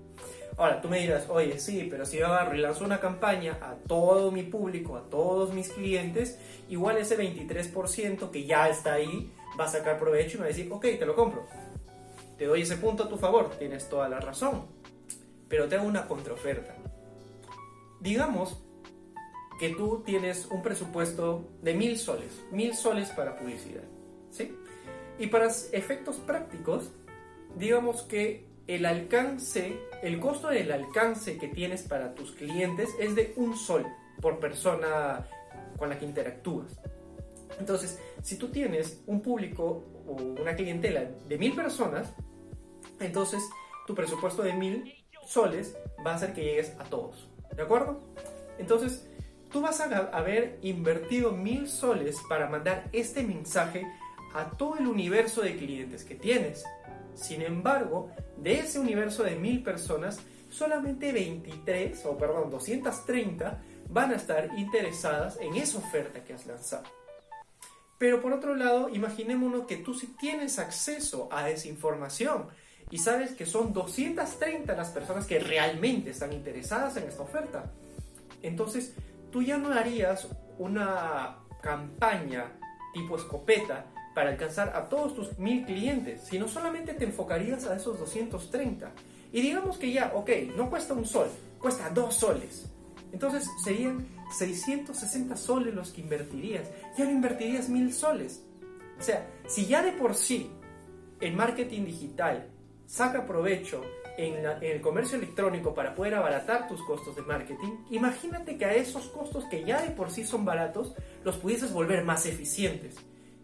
[0.58, 3.76] Ahora, tú me dirás, oye, sí, pero si yo agarro y lanzo una campaña a
[3.86, 9.66] todo mi público, a todos mis clientes, igual ese 23% que ya está ahí va
[9.66, 11.46] a sacar provecho y me va a decir, ok, te lo compro.
[12.38, 14.64] Te doy ese punto a tu favor, tienes toda la razón.
[15.48, 16.74] Pero te hago una contraoferta.
[18.00, 18.62] Digamos
[19.58, 23.82] que tú tienes un presupuesto de mil soles, mil soles para publicidad,
[24.30, 24.56] ¿sí?
[25.18, 26.90] Y para efectos prácticos,
[27.56, 33.34] digamos que el alcance, el costo del alcance que tienes para tus clientes es de
[33.36, 33.84] un sol
[34.22, 35.26] por persona
[35.76, 36.80] con la que interactúas.
[37.60, 42.12] Entonces, si tú tienes un público o una clientela de mil personas,
[42.98, 43.42] entonces
[43.86, 44.94] tu presupuesto de mil
[45.26, 47.28] soles va a hacer que llegues a todos.
[47.54, 48.00] ¿De acuerdo?
[48.58, 49.06] Entonces,
[49.52, 53.86] tú vas a haber invertido mil soles para mandar este mensaje
[54.34, 56.64] a todo el universo de clientes que tienes.
[57.14, 64.16] Sin embargo, de ese universo de mil personas, solamente 23, o perdón, 230 van a
[64.16, 66.84] estar interesadas en esa oferta que has lanzado.
[68.00, 72.46] Pero por otro lado, imaginémonos que tú sí tienes acceso a esa información
[72.90, 77.70] y sabes que son 230 las personas que realmente están interesadas en esta oferta.
[78.40, 78.94] Entonces,
[79.30, 82.50] tú ya no harías una campaña
[82.94, 83.84] tipo escopeta
[84.14, 88.92] para alcanzar a todos tus mil clientes, sino solamente te enfocarías a esos 230.
[89.30, 92.64] Y digamos que ya, ok, no cuesta un sol, cuesta dos soles.
[93.12, 96.68] Entonces serían 660 soles los que invertirías.
[96.96, 98.44] Ya no invertirías mil soles.
[98.98, 100.50] O sea, si ya de por sí
[101.20, 102.50] el marketing digital
[102.86, 103.82] saca provecho
[104.16, 109.08] en, el comercio electrónico para poder abaratar tus costos de marketing, imagínate que a esos
[109.08, 112.96] costos que ya de por sí son baratos, los pudieses volver más eficientes.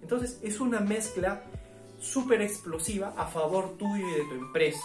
[0.02, 1.42] Entonces es una mezcla
[1.98, 4.84] súper explosiva a favor tuyo y de tu empresa.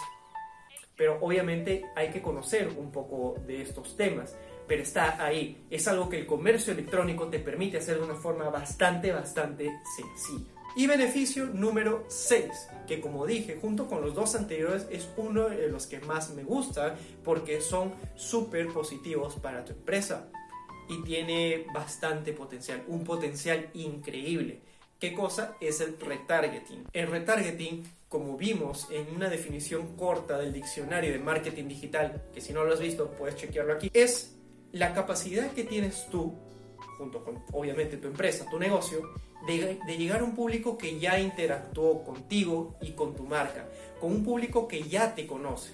[0.96, 4.36] Pero obviamente hay que conocer un poco de estos temas.
[4.72, 5.66] Pero está ahí.
[5.68, 10.50] Es algo que el comercio electrónico te permite hacer de una forma bastante, bastante sencilla.
[10.74, 12.46] Y beneficio número 6,
[12.86, 16.42] que como dije, junto con los dos anteriores, es uno de los que más me
[16.42, 20.30] gusta porque son súper positivos para tu empresa
[20.88, 24.62] y tiene bastante potencial, un potencial increíble.
[24.98, 25.58] ¿Qué cosa?
[25.60, 26.84] Es el retargeting.
[26.94, 32.54] El retargeting, como vimos en una definición corta del diccionario de marketing digital, que si
[32.54, 34.38] no lo has visto puedes chequearlo aquí, es
[34.72, 36.34] la capacidad que tienes tú,
[36.98, 39.02] junto con obviamente tu empresa, tu negocio,
[39.46, 43.68] de, llegar a un público que ya interactuó contigo y con tu marca,
[44.00, 45.72] con un público que ya te conoce.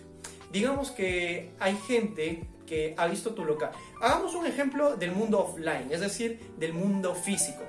[0.52, 3.70] Digamos que hay gente que ha visto tu local.
[4.00, 7.62] Hagamos un ejemplo del mundo offline, es decir, del mundo físico.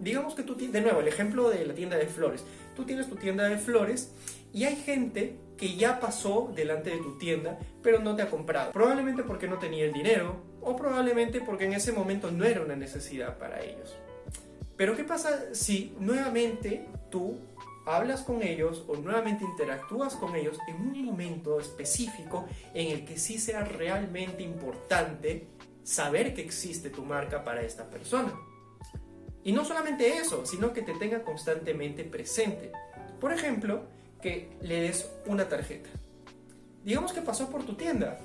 [0.00, 2.44] Digamos que tú, de nuevo, el ejemplo de la tienda de flores.
[2.74, 4.12] Tú tienes tu tienda de flores
[4.52, 8.72] y hay gente que ya pasó delante de tu tienda, pero no te ha comprado.
[8.72, 12.76] Probablemente porque no tenía el dinero o probablemente porque en ese momento no era una
[12.76, 13.96] necesidad para ellos.
[14.76, 17.38] Pero ¿qué pasa si nuevamente tú
[17.86, 23.18] hablas con ellos o nuevamente interactúas con ellos en un momento específico en el que
[23.18, 25.46] sí sea realmente importante
[25.82, 28.34] saber que existe tu marca para esta persona?
[29.44, 32.72] Y no solamente eso, sino que te tenga constantemente presente.
[33.20, 33.84] Por ejemplo,
[34.20, 35.90] que le des una tarjeta.
[36.82, 38.18] Digamos que pasó por tu tienda,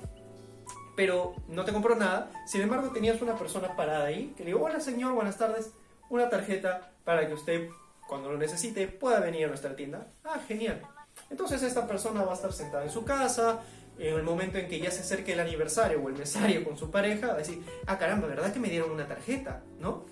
[0.96, 2.30] pero no te compró nada.
[2.46, 5.72] Sin embargo, tenías una persona parada ahí que le dijo, hola señor, buenas tardes,
[6.08, 7.68] una tarjeta para que usted,
[8.08, 10.08] cuando lo necesite, pueda venir a nuestra tienda.
[10.24, 10.82] Ah, genial.
[11.30, 13.60] Entonces esta persona va a estar sentada en su casa,
[13.98, 16.90] en el momento en que ya se acerque el aniversario o el mesario con su
[16.90, 19.62] pareja, va a decir, ah, caramba, ¿verdad que me dieron una tarjeta?
[19.78, 20.06] ¿No?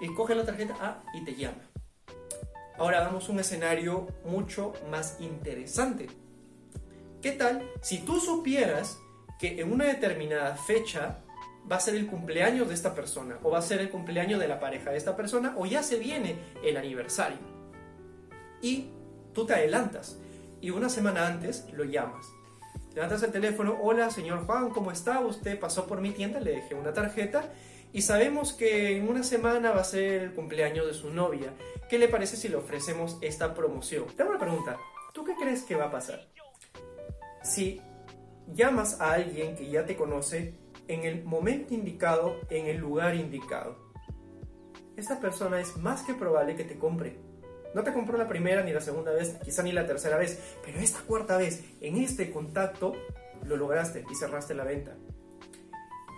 [0.00, 1.58] Y coge la tarjeta ah, y te llama.
[2.78, 6.08] Ahora damos un escenario mucho más interesante.
[7.22, 8.98] ¿Qué tal si tú supieras
[9.38, 11.18] que en una determinada fecha
[11.70, 14.48] va a ser el cumpleaños de esta persona o va a ser el cumpleaños de
[14.48, 17.38] la pareja de esta persona o ya se viene el aniversario?
[18.62, 18.90] Y
[19.32, 20.18] tú te adelantas
[20.60, 22.26] y una semana antes lo llamas.
[22.94, 25.20] Levantas el teléfono, hola señor Juan, ¿cómo está?
[25.20, 27.52] Usted pasó por mi tienda, le dejé una tarjeta
[27.92, 31.52] y sabemos que en una semana va a ser el cumpleaños de su novia.
[31.88, 34.06] ¿Qué le parece si le ofrecemos esta promoción?
[34.16, 34.76] Te hago una pregunta.
[35.12, 36.26] ¿Tú qué crees que va a pasar?
[37.42, 37.80] Si
[38.52, 40.54] llamas a alguien que ya te conoce
[40.88, 43.86] en el momento indicado, en el lugar indicado,
[44.96, 47.18] esta persona es más que probable que te compre.
[47.74, 50.78] No te compró la primera ni la segunda vez, quizá ni la tercera vez, pero
[50.78, 52.94] esta cuarta vez, en este contacto,
[53.44, 54.96] lo lograste y cerraste la venta.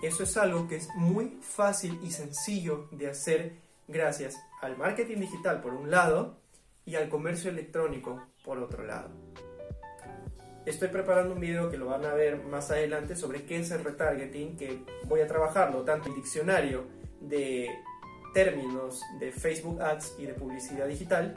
[0.01, 3.57] Eso es algo que es muy fácil y sencillo de hacer
[3.89, 6.39] gracias al marketing digital por un lado
[6.85, 9.11] y al comercio electrónico por otro lado.
[10.69, 13.83] Estoy preparando un video que lo van a ver más adelante sobre qué es el
[13.83, 16.85] retargeting, que voy a trabajarlo tanto el diccionario
[17.23, 17.71] de
[18.35, 21.35] términos de Facebook Ads y de publicidad digital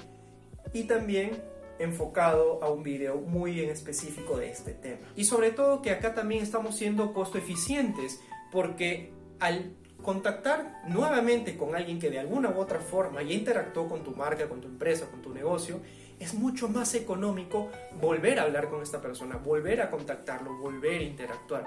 [0.73, 1.41] y también
[1.79, 5.07] enfocado a un video muy en específico de este tema.
[5.15, 8.19] Y sobre todo que acá también estamos siendo costo eficientes
[8.51, 14.03] porque al contactar nuevamente con alguien que de alguna u otra forma ya interactuó con
[14.03, 15.79] tu marca, con tu empresa, con tu negocio,
[16.21, 21.03] es mucho más económico volver a hablar con esta persona, volver a contactarlo, volver a
[21.03, 21.65] interactuar.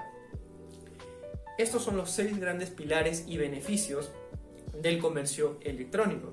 [1.57, 4.11] Estos son los seis grandes pilares y beneficios
[4.81, 6.31] del comercio electrónico.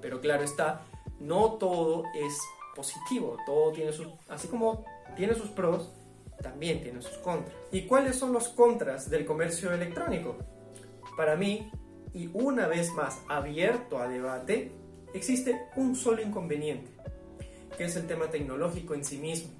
[0.00, 0.86] Pero claro está,
[1.20, 2.34] no todo es
[2.74, 5.92] positivo, todo tiene sus, así como tiene sus pros,
[6.42, 7.54] también tiene sus contras.
[7.70, 10.38] ¿Y cuáles son los contras del comercio electrónico?
[11.14, 11.70] Para mí,
[12.14, 14.72] y una vez más abierto a debate,
[15.14, 16.90] existe un solo inconveniente,
[17.76, 19.50] que es el tema tecnológico en sí mismo.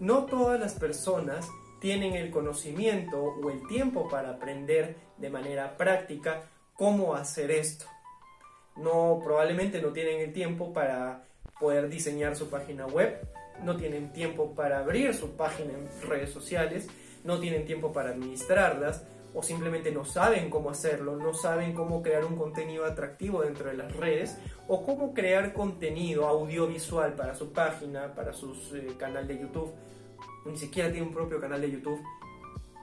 [0.00, 1.48] No todas las personas
[1.80, 6.42] tienen el conocimiento o el tiempo para aprender de manera práctica
[6.74, 7.86] cómo hacer esto.
[8.76, 11.24] No, probablemente no tienen el tiempo para
[11.58, 13.26] poder diseñar su página web,
[13.64, 16.86] no tienen tiempo para abrir su página en redes sociales,
[17.24, 19.02] no tienen tiempo para administrarlas
[19.34, 23.76] o simplemente no saben cómo hacerlo, no saben cómo crear un contenido atractivo dentro de
[23.76, 29.38] las redes o cómo crear contenido audiovisual para su página, para su eh, canal de
[29.38, 29.72] YouTube.
[30.46, 32.00] Ni siquiera tiene un propio canal de YouTube.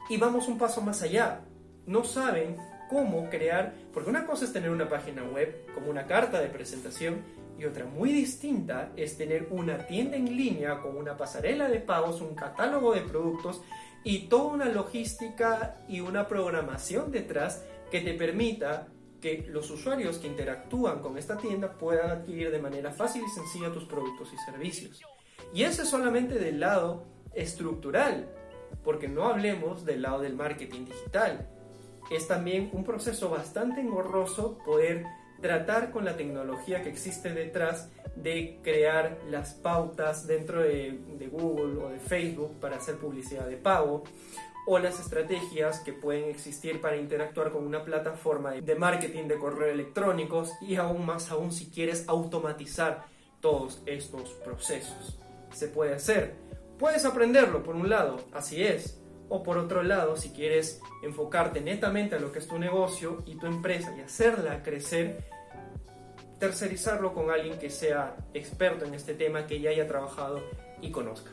[0.09, 1.41] Y vamos un paso más allá.
[1.87, 2.57] No saben
[2.89, 7.23] cómo crear, porque una cosa es tener una página web como una carta de presentación
[7.57, 12.21] y otra muy distinta es tener una tienda en línea con una pasarela de pagos,
[12.21, 13.61] un catálogo de productos
[14.05, 18.87] y toda una logística y una programación detrás que te permita
[19.19, 23.73] que los usuarios que interactúan con esta tienda puedan adquirir de manera fácil y sencilla
[23.73, 25.01] tus productos y servicios.
[25.55, 27.03] Y eso es solamente del lado
[27.33, 28.29] estructural,
[28.83, 31.49] porque no hablemos del lado del marketing digital.
[32.11, 35.03] Es también un proceso bastante engorroso poder
[35.41, 40.99] tratar con la tecnología que existe detrás de crear las pautas dentro de,
[41.31, 44.03] Google o de Facebook para hacer publicidad de pago
[44.67, 49.71] o las estrategias que pueden existir para interactuar con una plataforma de marketing de correo
[49.71, 53.05] electrónicos y aún más aún si quieres automatizar
[53.41, 55.19] todos estos procesos.
[55.51, 56.35] Se puede hacer.
[56.79, 58.99] Puedes aprenderlo por un lado, así es.
[59.29, 63.35] O por otro lado, si quieres enfocarte netamente a lo que es tu negocio y
[63.35, 65.23] tu empresa y hacerla crecer,
[66.39, 70.41] tercerizarlo con alguien que sea experto en este tema, que ya haya trabajado
[70.81, 71.31] y conozca.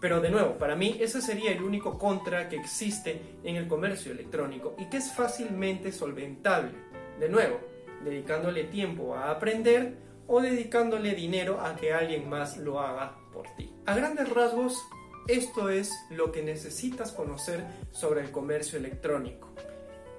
[0.00, 4.10] Pero de nuevo, para mí ese sería el único contra que existe en el comercio
[4.10, 6.72] electrónico y que es fácilmente solventable.
[7.20, 7.60] De nuevo,
[8.04, 9.94] dedicándole tiempo a aprender
[10.26, 13.72] o dedicándole dinero a que alguien más lo haga por ti.
[13.86, 14.82] A grandes rasgos,
[15.28, 19.48] esto es lo que necesitas conocer sobre el comercio electrónico,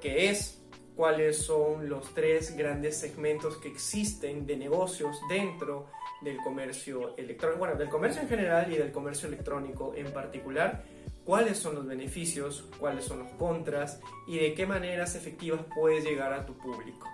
[0.02, 0.62] que es
[0.96, 5.88] cuáles son los tres grandes segmentos que existen de negocios dentro
[6.22, 10.84] del comercio electrónico, bueno, del comercio en general y del comercio electrónico en particular,
[11.26, 16.34] cuáles son los beneficios, cuáles son los contras y de qué maneras efectivas puedes llegar
[16.34, 17.10] a tu público.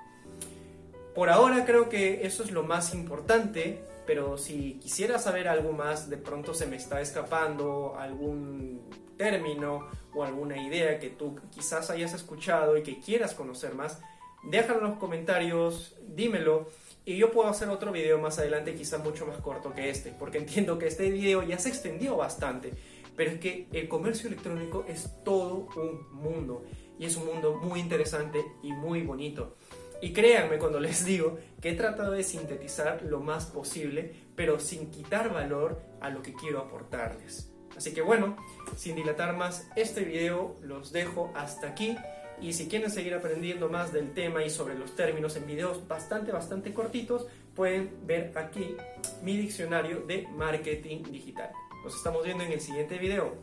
[1.15, 6.09] Por ahora creo que eso es lo más importante, pero si quisiera saber algo más,
[6.09, 9.85] de pronto se me está escapando algún término
[10.15, 14.01] o alguna idea que tú quizás hayas escuchado y que quieras conocer más,
[14.41, 16.69] déjalo en los comentarios, dímelo
[17.05, 20.39] y yo puedo hacer otro video más adelante quizá mucho más corto que este, porque
[20.39, 22.73] entiendo que este video ya se extendió bastante,
[23.15, 26.63] pero es que el comercio electrónico es todo un mundo
[26.97, 29.55] y es un mundo muy interesante y muy bonito.
[30.01, 34.89] Y créanme cuando les digo que he tratado de sintetizar lo más posible, pero sin
[34.91, 37.51] quitar valor a lo que quiero aportarles.
[37.75, 38.35] Así que bueno,
[38.75, 41.97] sin dilatar más este video, los dejo hasta aquí.
[42.41, 46.31] Y si quieren seguir aprendiendo más del tema y sobre los términos en videos bastante,
[46.31, 48.75] bastante cortitos, pueden ver aquí
[49.21, 51.51] mi diccionario de marketing digital.
[51.83, 53.35] Nos estamos viendo en el siguiente video.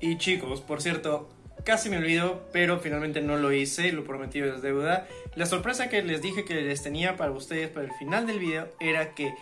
[0.00, 1.28] Y chicos, por cierto,
[1.66, 5.08] casi me olvido, pero finalmente no lo hice, lo prometido es deuda.
[5.34, 8.68] La sorpresa que les dije que les tenía para ustedes para el final del video
[8.78, 9.34] era que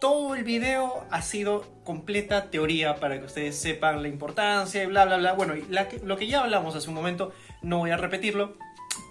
[0.00, 5.04] todo el video ha sido completa teoría para que ustedes sepan la importancia y bla,
[5.04, 5.34] bla, bla.
[5.34, 5.54] Bueno,
[6.02, 8.56] lo que ya hablamos hace un momento, no voy a repetirlo,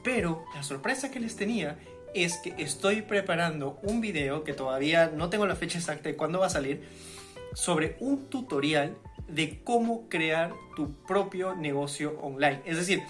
[0.04, 1.80] pero la sorpresa que les tenía
[2.14, 6.40] es que estoy preparando un video que todavía no tengo la fecha exacta de cuándo
[6.40, 6.84] va a salir
[7.54, 8.98] sobre un tutorial
[9.30, 12.62] de cómo crear tu propio negocio online.
[12.66, 13.04] Es decir,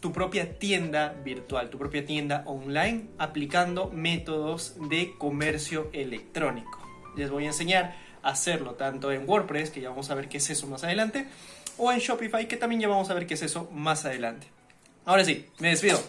[0.00, 7.44] tu propia tienda virtual, tu propia tienda online aplicando métodos de comercio electrónico les voy
[7.44, 10.66] a enseñar a hacerlo tanto en WordPress, que ya vamos a ver qué es eso
[10.66, 11.26] más adelante,
[11.78, 14.46] o en Shopify, que también ya vamos a ver qué es eso más adelante.
[15.04, 16.00] Ahora sí, me despido.